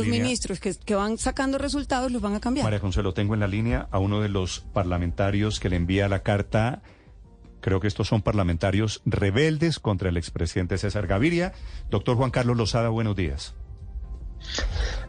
[0.00, 0.22] Los Línea.
[0.22, 2.64] ministros que, que van sacando resultados los van a cambiar.
[2.64, 6.22] María Consuelo, tengo en la línea a uno de los parlamentarios que le envía la
[6.22, 6.82] carta.
[7.60, 11.52] Creo que estos son parlamentarios rebeldes contra el expresidente César Gaviria.
[11.90, 13.54] Doctor Juan Carlos Lozada, buenos días.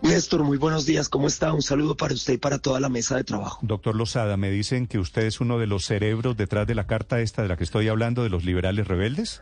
[0.02, 1.08] Néstor, muy buenos días.
[1.08, 1.54] ¿Cómo está?
[1.54, 3.60] Un saludo para usted y para toda la mesa de trabajo.
[3.62, 7.22] Doctor Lozada, me dicen que usted es uno de los cerebros detrás de la carta
[7.22, 9.42] esta de la que estoy hablando, de los liberales rebeldes.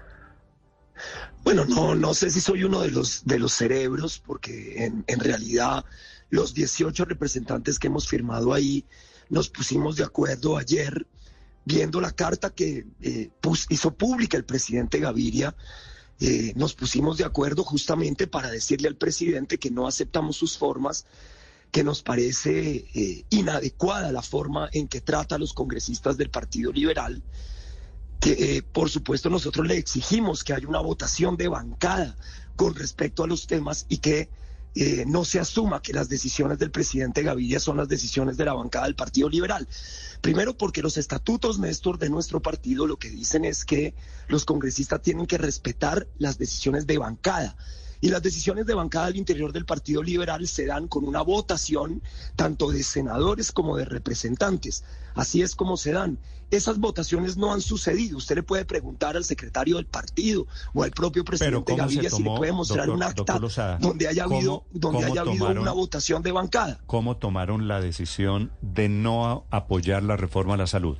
[1.43, 5.85] Bueno, no, no sé si soy uno de los, de los cerebros, porque en, realidad
[6.29, 8.85] los 18 representantes que hemos firmado ahí
[9.29, 11.07] nos pusimos de acuerdo ayer,
[11.65, 13.29] viendo la carta que eh,
[13.69, 15.55] hizo pública el presidente Gaviria.
[16.19, 21.05] eh, nos pusimos de acuerdo justamente para decirle al presidente que no aceptamos sus formas,
[21.71, 26.71] que nos parece eh, inadecuada la forma en que trata a los congresistas del Partido
[26.71, 27.21] Liberal
[28.19, 32.17] que eh, por supuesto nosotros le exigimos que haya una votación de bancada
[32.55, 34.29] con respecto a los temas y que
[34.75, 38.53] eh, no se asuma que las decisiones del presidente Gaviria son las decisiones de la
[38.53, 39.67] bancada del Partido Liberal.
[40.21, 43.95] Primero porque los estatutos, Néstor, de nuestro partido lo que dicen es que
[44.27, 47.55] los congresistas tienen que respetar las decisiones de bancada.
[48.01, 52.01] Y las decisiones de bancada al interior del Partido Liberal se dan con una votación
[52.35, 54.83] tanto de senadores como de representantes.
[55.15, 56.17] Así es como se dan.
[56.51, 58.17] Esas votaciones no han sucedido.
[58.17, 62.09] Usted le puede preguntar al secretario del partido o al propio presidente ¿cómo se Gaviria
[62.09, 65.73] si le puede mostrar doctor- un acta Lozada, donde haya habido, donde haya habido una
[65.73, 66.79] votación de bancada.
[66.87, 70.97] ¿Cómo tomaron la decisión de no apoyar la reforma a la salud?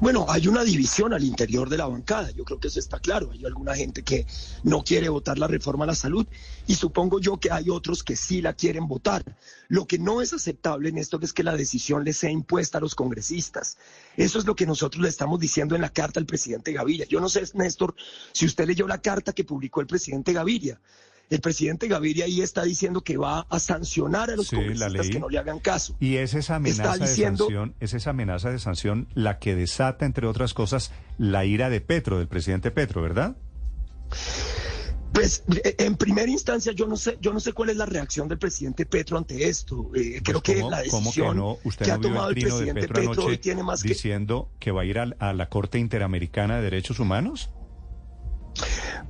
[0.00, 3.30] Bueno, hay una división al interior de la bancada, yo creo que eso está claro.
[3.32, 4.26] Hay alguna gente que
[4.62, 6.26] no quiere votar la reforma a la salud
[6.66, 9.24] y supongo yo que hay otros que sí la quieren votar.
[9.68, 12.80] Lo que no es aceptable en esto es que la decisión le sea impuesta a
[12.80, 13.78] los congresistas.
[14.16, 17.06] Eso es lo que nosotros le estamos diciendo en la carta al presidente Gaviria.
[17.06, 17.94] Yo no sé, Néstor,
[18.32, 20.80] si usted leyó la carta que publicó el presidente Gaviria.
[21.30, 25.20] El presidente Gaviria ahí está diciendo que va a sancionar a los Sí, congresistas que
[25.20, 25.94] no le hagan caso.
[26.00, 29.54] Y es esa amenaza Está diciendo- de sanción, es esa amenaza de sanción la que
[29.54, 33.36] desata, entre otras cosas, la ira de Petro, del presidente Petro, ¿verdad?
[35.12, 38.26] Pues eh, en primera instancia yo no sé, yo no sé cuál es la reacción
[38.26, 39.88] del presidente Petro ante esto.
[39.94, 41.58] Eh, creo Pues, que ¿cómo- la decisión que no?
[41.62, 43.82] Usted que no ha tomado el el trino de presidente Petro Petro, hoy tiene más
[43.82, 47.50] que diciendo que va a ir a, la Corte Interamericana de Derechos Humanos.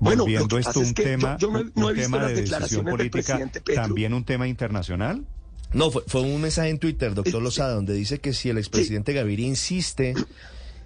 [0.01, 2.29] Bueno, Volviendo esto un es que yo- tema, yo no no un visto tema las
[2.29, 3.83] de decisión declaraciones del política, presidente Petro.
[3.83, 5.25] también un tema internacional.
[5.73, 8.59] No, fue, fue un mensaje en Twitter, doctor Eh, Lozada, donde dice que si el
[8.59, 10.15] expresidente Gaviria insiste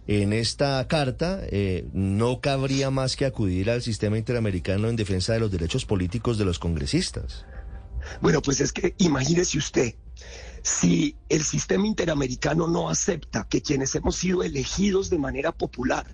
[0.07, 5.41] en esta carta, eh, no cabría más que acudir al sistema interamericano en defensa de
[5.41, 7.47] los derechos políticos de los congresistas.
[8.21, 9.95] Bueno, pues es que imagínese usted,
[10.63, 16.05] si el sistema interamericano no acepta que quienes hemos sido elegidos de manera popular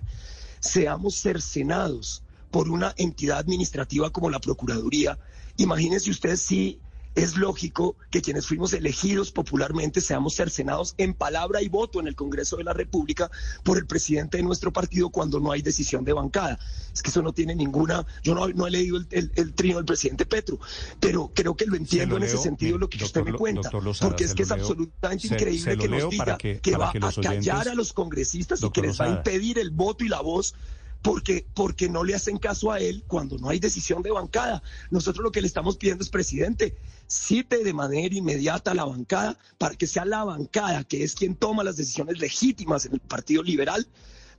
[0.61, 5.17] seamos cercenados por una entidad administrativa como la Procuraduría,
[5.57, 6.79] imagínese usted si
[7.13, 12.15] es lógico que quienes fuimos elegidos popularmente seamos cercenados en palabra y voto en el
[12.15, 13.29] Congreso de la República
[13.63, 16.57] por el presidente de nuestro partido cuando no hay decisión de bancada.
[16.93, 19.75] Es que eso no tiene ninguna, yo no, no he leído el, el- el trino
[19.75, 20.57] del presidente Petro,
[21.01, 23.69] pero creo que lo entiendo lo en ese sentido lo que doctor usted me cuenta,
[23.83, 26.23] Lozada, porque es que es leo- absolutamente se- increíble se que nos diga
[26.61, 29.59] que- va que a callar oyentes- a los congresistas y que les va a impedir
[29.59, 30.53] el voto y la voz
[31.01, 34.61] porque, porque no le hacen caso a él cuando no hay decisión de bancada.
[34.89, 36.75] Nosotros lo que le estamos pidiendo es, presidente,
[37.07, 41.35] cite de manera inmediata a la bancada para que sea la bancada, que es quien
[41.35, 43.87] toma las decisiones legítimas en el Partido Liberal,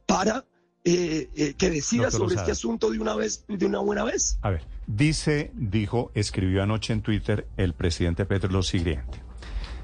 [0.07, 0.45] para
[0.85, 2.43] eh, eh, que decida Doctor sobre Lozada.
[2.43, 4.39] este asunto de una vez, de una buena vez.
[4.43, 9.23] A ver, dice, dijo, escribió anoche en Twitter el presidente Petro lo siguiente.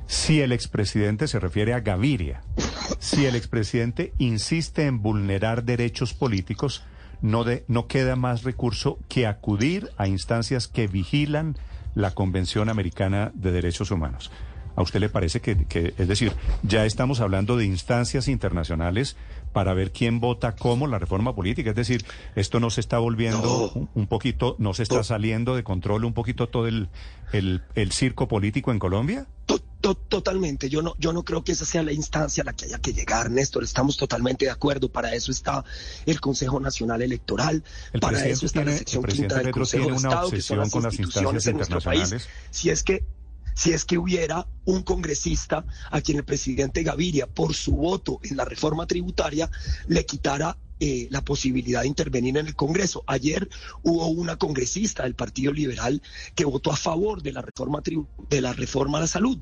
[0.07, 2.43] Si el expresidente se refiere a Gaviria,
[2.99, 6.83] si el expresidente insiste en vulnerar derechos políticos,
[7.23, 11.57] no, de, no queda más recurso que acudir a instancias que vigilan
[11.95, 14.31] la Convención Americana de Derechos Humanos.
[14.77, 19.17] ¿A usted le parece que, que, es decir, ya estamos hablando de instancias internacionales
[19.53, 21.71] para ver quién vota cómo la reforma política?
[21.71, 22.05] Es decir,
[22.37, 26.13] esto no se está volviendo un, un poquito, no se está saliendo de control un
[26.13, 26.91] poquito todo el,
[27.33, 29.27] el, el circo político en Colombia?
[29.81, 30.69] To- totalmente.
[30.69, 32.93] Yo no, yo no creo que esa sea la instancia a la que haya que
[32.93, 33.63] llegar, Néstor.
[33.63, 34.91] Estamos totalmente de acuerdo.
[34.91, 35.65] Para eso está
[36.05, 37.63] el Consejo Nacional Electoral.
[38.01, 41.47] para eso está la sección quinta del Consejo de Estado, que son las con instituciones
[41.47, 42.15] en nuestro país.
[42.51, 43.05] Si es que
[43.55, 48.37] si es que hubiera un congresista a quien el presidente Gaviria, por su voto en
[48.37, 49.51] la reforma tributaria,
[49.89, 53.05] le quitara eh, la posibilidad de intervenir en el Congreso.
[53.07, 53.49] Ayer
[53.83, 56.03] hubo una congresista del Partido Liberal
[56.35, 57.83] que votó a favor de la reforma
[58.29, 59.39] de la reforma a la salud.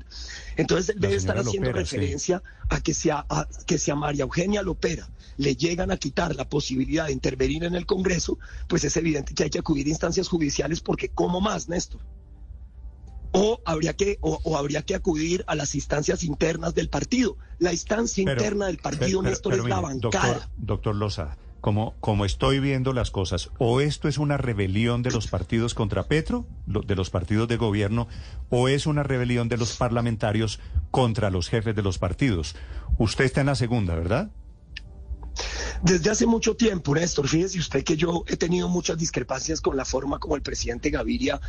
[0.55, 5.55] Entonces debe estar haciendo referencia a que sea a, que sea María Eugenia Lopera le
[5.55, 9.49] llegan a quitar la posibilidad de intervenir en el Congreso, pues es evidente que hay
[9.49, 12.01] que acudir a instancias judiciales porque ¿cómo más, Néstor?
[13.67, 17.37] Habría que o, habría que acudir a las instancias internas del partido.
[17.59, 20.49] La instancia interna del partido, Néstor, es la bancada.
[20.55, 25.27] Doctor, Loza, como, como estoy viendo las cosas, o esto es una rebelión de los
[25.27, 28.07] partidos contra Petro, de los partidos de gobierno,
[28.49, 30.59] o es una rebelión de los parlamentarios
[30.89, 32.55] contra los jefes de los partidos.
[32.97, 34.31] Usted está en la segunda, ¿verdad?
[35.87, 39.85] Desde hace mucho tiempo, Néstor, fíjese usted que yo he tenido muchas discrepancias con la
[39.85, 41.39] forma como el presidente Gaviria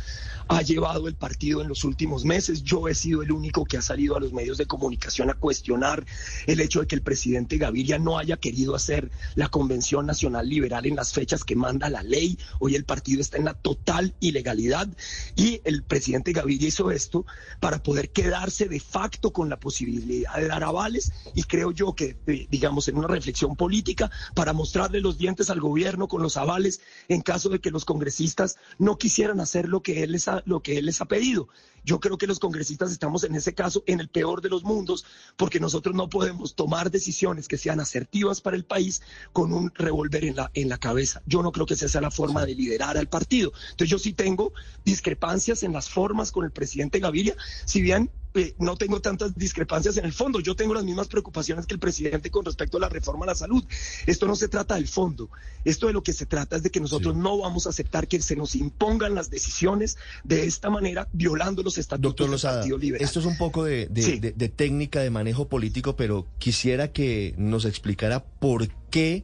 [0.47, 2.63] ha llevado el partido en los últimos meses.
[2.63, 6.05] Yo he sido el único que ha salido a los medios de comunicación a cuestionar
[6.47, 10.85] el hecho de que el presidente Gaviria no haya querido hacer la Convención Nacional Liberal
[10.85, 12.39] en las fechas que manda la ley.
[12.59, 14.87] Hoy el partido está en la total ilegalidad
[15.35, 17.25] y el presidente Gaviria hizo esto
[17.59, 22.15] para poder quedarse de facto con la posibilidad de dar avales y creo yo que,
[22.25, 26.81] eh, digamos, en una reflexión política, para mostrarle los dientes al gobierno con los avales
[27.07, 30.61] en caso de que los congresistas no quisieran hacer lo que él les ha, lo
[30.61, 31.47] que él les ha pedido.
[31.83, 35.05] Yo creo que los congresistas estamos en ese caso en el peor de los mundos
[35.37, 39.01] porque nosotros no podemos tomar decisiones que sean asertivas para el país
[39.33, 41.21] con un revólver en la, en la cabeza.
[41.25, 43.53] Yo no creo que esa sea la forma de liderar al partido.
[43.71, 44.53] Entonces yo sí tengo
[44.85, 47.35] discrepancias en las formas con el presidente Gaviria,
[47.65, 50.39] si bien eh, no tengo tantas discrepancias en el fondo.
[50.39, 53.35] Yo tengo las mismas preocupaciones que el presidente con respecto a la reforma a la
[53.35, 53.63] salud.
[54.05, 55.29] Esto no se trata del fondo.
[55.65, 58.21] Esto de lo que se trata es de que nosotros no vamos a aceptar que
[58.21, 63.05] se nos impongan las decisiones de esta manera, violando los estatutos del Partido Liberal.
[63.05, 68.23] Esto es un poco de, de técnica de manejo político, pero quisiera que nos explicara
[68.23, 69.23] por qué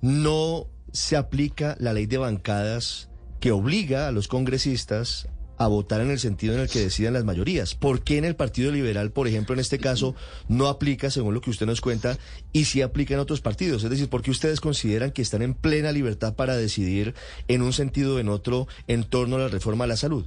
[0.00, 3.08] no se aplica la ley de bancadas
[3.40, 5.28] que obliga a los congresistas
[5.64, 7.74] a votar en el sentido en el que deciden las mayorías.
[7.74, 10.14] ¿Por qué en el Partido Liberal, por ejemplo, en este caso,
[10.48, 12.18] no aplica, según lo que usted nos cuenta,
[12.52, 13.84] y sí aplica en otros partidos?
[13.84, 17.14] Es decir, ¿por qué ustedes consideran que están en plena libertad para decidir
[17.48, 20.26] en un sentido o en otro en torno a la reforma a la salud?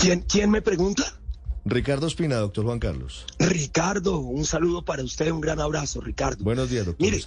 [0.00, 1.20] ¿Quién, quién me pregunta?
[1.64, 3.24] Ricardo Espina, doctor Juan Carlos.
[3.38, 6.44] Ricardo, un saludo para usted, un gran abrazo, Ricardo.
[6.44, 7.06] Buenos días, doctor.
[7.06, 7.24] Mire,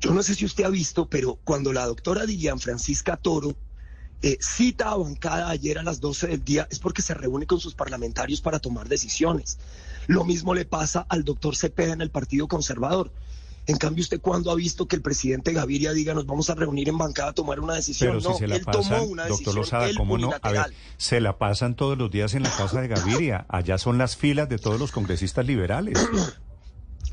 [0.00, 3.56] yo no sé si usted ha visto, pero cuando la doctora Dilian Francisca Toro
[4.22, 7.58] eh, cita a bancada ayer a las 12 del día es porque se reúne con
[7.58, 9.58] sus parlamentarios para tomar decisiones.
[10.06, 13.12] Lo mismo le pasa al doctor Cepeda en el Partido Conservador.
[13.66, 16.88] En cambio, ¿usted cuándo ha visto que el presidente Gaviria diga nos vamos a reunir
[16.88, 18.18] en bancada a tomar una decisión?
[18.18, 20.30] Pero no, si se la él tomó una doctor Lozada, ¿cómo no?
[20.40, 23.46] A ver, se la pasan todos los días en la casa de Gaviria.
[23.48, 25.98] Allá son las filas de todos los congresistas liberales.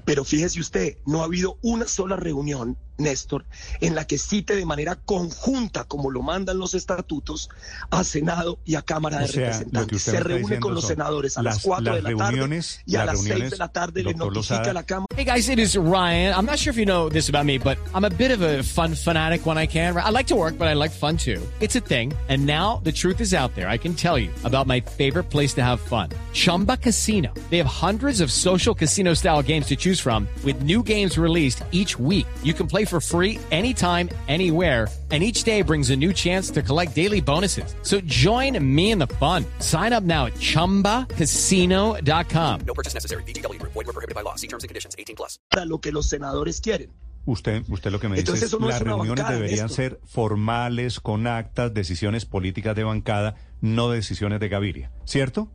[0.05, 3.45] Pero fíjese usted, no ha habido una sola reunión Néstor,
[3.81, 7.49] en la que cite de manera conjunta, como lo mandan los estatutos,
[7.89, 10.01] a Senado y a Cámara de Representantes.
[10.01, 13.51] Se reúne con los senadores a las, 4 de la tarde y a las 6
[13.51, 15.07] de la tarde le notifica a la Cámara.
[15.15, 16.33] Hey guys, it is Ryan.
[16.33, 18.63] I'm not sure if you know this about me, but I'm a bit of a
[18.63, 19.97] fun fanatic when I can.
[19.97, 21.41] I like to work, but I like fun too.
[21.59, 22.13] It's a thing.
[22.29, 23.67] And now the truth is out there.
[23.67, 26.09] I can tell you about my favorite place to have fun.
[26.33, 27.33] Chumba Casino.
[27.49, 31.63] They have hundreds of social casino style games to choose from with new games released
[31.71, 32.27] each week.
[32.43, 36.61] You can play for free anytime, anywhere, and each day brings a new chance to
[36.61, 37.73] collect daily bonuses.
[37.81, 39.43] So join me in the fun.
[39.59, 42.61] Sign up now at ChumbaCasino.com.
[42.67, 43.23] No purchase necessary.
[43.23, 43.59] BGW.
[43.61, 44.35] Void were prohibited by law.
[44.35, 44.95] See terms and conditions.
[44.99, 45.39] 18 plus.
[45.49, 46.91] Para lo que los senadores quieren.
[47.25, 50.99] Usted, usted lo que me Entonces, dice es, no las es reuniones deberían ser formales,
[50.99, 55.51] con actas, decisiones políticas de bancada, no decisiones de Gaviria, ¿cierto?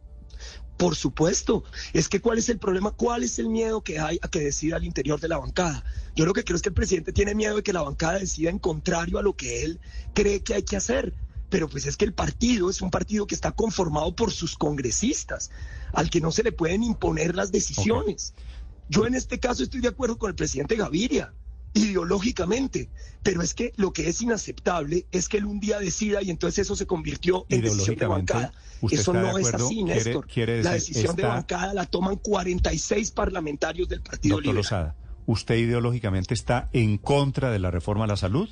[0.76, 1.64] Por supuesto.
[1.92, 2.90] Es que ¿cuál es el problema?
[2.90, 5.84] ¿Cuál es el miedo que hay a que decida al interior de la bancada?
[6.16, 8.50] Yo lo que creo es que el presidente tiene miedo de que la bancada decida
[8.50, 9.80] en contrario a lo que él
[10.14, 11.14] cree que hay que hacer.
[11.48, 15.50] Pero pues es que el partido es un partido que está conformado por sus congresistas,
[15.92, 18.32] al que no se le pueden imponer las decisiones.
[18.32, 18.44] Okay.
[18.88, 21.32] Yo en este caso estoy de acuerdo con el presidente Gaviria
[21.74, 22.88] ideológicamente,
[23.22, 26.60] pero es que lo que es inaceptable es que él un día decida y entonces
[26.66, 28.52] eso se convirtió en decisión de bancada.
[28.90, 30.26] Eso no es así, Néstor.
[30.26, 34.56] Quiere, la decisión de bancada la toman 46 parlamentarios del Partido Doctor Liberal.
[34.56, 38.48] Lozada, ¿usted ideológicamente está en contra de la reforma a la salud?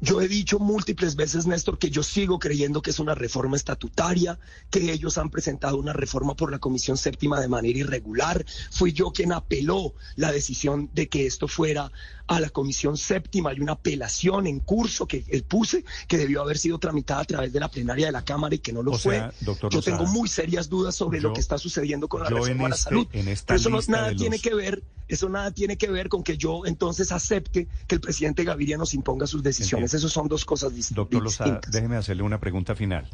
[0.00, 4.38] Yo he dicho múltiples veces, Néstor, que yo sigo creyendo que es una reforma estatutaria,
[4.70, 8.44] que ellos han presentado una reforma por la Comisión Séptima de manera irregular.
[8.70, 11.90] Fui yo quien apeló la decisión de que esto fuera
[12.28, 13.50] a la Comisión Séptima.
[13.50, 17.52] Hay una apelación en curso que él puse, que debió haber sido tramitada a través
[17.52, 19.16] de la plenaria de la Cámara y que no lo O fue.
[19.16, 22.66] sea, doctor yo tengo muy serias dudas sobre lo que está sucediendo con la reforma
[22.66, 23.06] a la este- salud.
[23.12, 26.08] en esta Pero eso no, nada tiene los- que ver, eso nada tiene que ver
[26.08, 29.87] con que yo entonces acepte que el presidente Gaviria nos imponga sus decisiones.
[29.88, 31.70] Son dos cosas dist- Doctor distintas.
[31.72, 33.08] déjeme hacerle una pregunta final.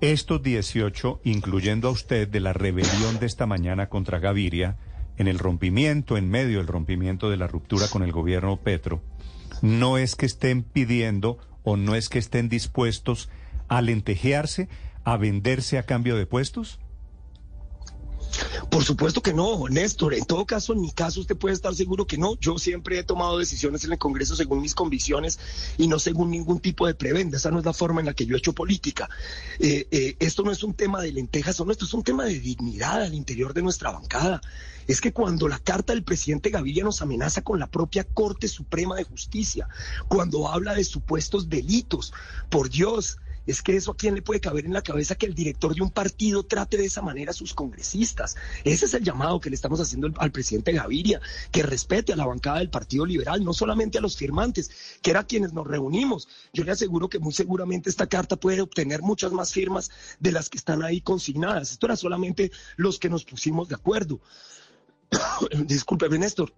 [0.00, 4.76] Estos 18, incluyendo a usted, de la rebelión de esta mañana contra Gaviria,
[5.16, 9.02] en el rompimiento, en medio del rompimiento de la ruptura con el gobierno Petro,
[9.62, 13.30] no es que estén pidiendo o no es que estén dispuestos
[13.68, 14.68] a lentejearse,
[15.04, 16.78] a venderse a cambio de puestos?
[18.76, 20.12] Por supuesto que no, Néstor.
[20.12, 22.38] En todo caso, en mi caso, usted puede estar seguro que no.
[22.38, 25.38] Yo siempre he tomado decisiones en el Congreso según mis convicciones
[25.78, 27.38] y no según ningún tipo de prebenda.
[27.38, 29.08] Esa no es la forma en la que yo he hecho política.
[29.60, 32.38] Eh, eh, esto no es un tema de lentejas no, esto es un tema de
[32.38, 34.42] dignidad al interior de nuestra bancada.
[34.86, 38.96] Es que cuando la carta del presidente Gaviria nos amenaza con la propia Corte Suprema
[38.96, 39.68] de Justicia,
[40.06, 42.12] cuando habla de supuestos delitos,
[42.50, 45.34] por Dios, es que eso a quién le puede caber en la cabeza que el
[45.34, 48.36] director de un partido trate de esa manera a sus congresistas.
[48.64, 52.26] Ese es el llamado que le estamos haciendo al, presidente Gaviria, que respete a la
[52.26, 54.70] bancada del Partido Liberal, no solamente a los firmantes,
[55.02, 56.28] que era quienes nos reunimos.
[56.52, 60.48] Yo le aseguro que muy seguramente esta carta puede obtener muchas más firmas de las
[60.48, 61.72] que están ahí consignadas.
[61.72, 64.20] Esto era solamente los que nos pusimos de acuerdo.
[65.66, 66.52] Discúlpeme, Néstor.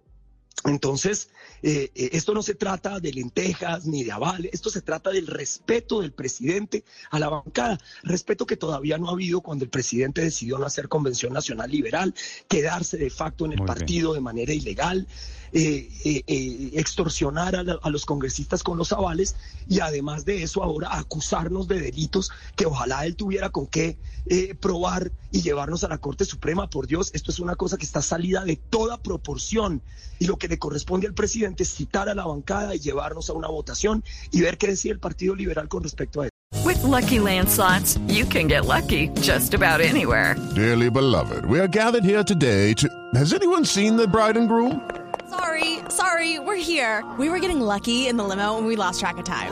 [0.65, 1.29] Entonces,
[1.63, 5.25] eh, eh, esto no se trata de lentejas ni de avales, esto se trata del
[5.25, 10.21] respeto del presidente a la bancada, respeto que todavía no ha habido cuando el presidente
[10.21, 12.13] decidió no hacer convención nacional liberal,
[12.49, 13.77] quedarse de facto en el Muy bien.
[13.77, 15.07] partido de manera ilegal,
[15.53, 19.35] eh, eh, extorsionar a, la- a los congresistas con los avales
[19.67, 24.53] y además de eso ahora acusarnos de delitos que ojalá él tuviera con qué eh,
[24.55, 26.69] probar y llevarnos a la Corte Suprema.
[26.69, 29.81] Por Dios, esto es una cosa que está salida de toda proporción
[30.19, 33.33] y lo que le corresponde al presidente es citar a la bancada y llevarnos a
[33.33, 36.29] una votación y ver qué decía el Partido Liberal con respecto a eso.
[36.65, 40.35] With Lucky Land slots, you can get lucky just about anywhere.
[40.55, 42.87] Dearly beloved, we are gathered here today to.
[43.13, 44.81] Has anyone seen the bride and groom?
[45.29, 47.03] Sorry, sorry, we're here.
[47.19, 49.51] We were getting lucky in the limo and we lost track of time.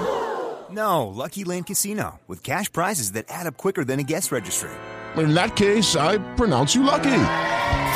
[0.72, 4.70] No, Lucky Land Casino, with cash prizes that add up quicker than a guest registry.
[5.16, 7.18] In that case, I pronounce you lucky.